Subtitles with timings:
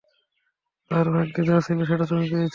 [0.91, 2.49] তার ভাগ্যে যা ছিল সেটা তুমি পেয়েছ।